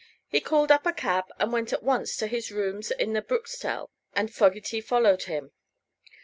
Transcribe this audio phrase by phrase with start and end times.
[0.25, 3.91] He called up a cab and went at once to his rooms at the Bruxtelle;
[4.15, 5.51] and Fogerty followed him.